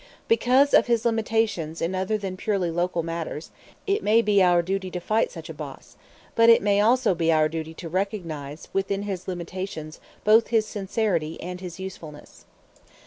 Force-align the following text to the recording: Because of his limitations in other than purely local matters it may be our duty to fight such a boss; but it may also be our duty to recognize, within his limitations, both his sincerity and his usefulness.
Because 0.27 0.73
of 0.73 0.87
his 0.87 1.05
limitations 1.05 1.79
in 1.79 1.93
other 1.93 2.17
than 2.17 2.35
purely 2.35 2.71
local 2.71 3.03
matters 3.03 3.51
it 3.85 4.01
may 4.01 4.23
be 4.23 4.41
our 4.41 4.63
duty 4.63 4.89
to 4.89 4.99
fight 4.99 5.29
such 5.29 5.47
a 5.47 5.53
boss; 5.53 5.95
but 6.33 6.49
it 6.49 6.63
may 6.63 6.81
also 6.81 7.13
be 7.13 7.31
our 7.31 7.47
duty 7.47 7.75
to 7.75 7.87
recognize, 7.87 8.67
within 8.73 9.03
his 9.03 9.27
limitations, 9.27 9.99
both 10.23 10.47
his 10.47 10.65
sincerity 10.65 11.39
and 11.39 11.61
his 11.61 11.79
usefulness. 11.79 12.45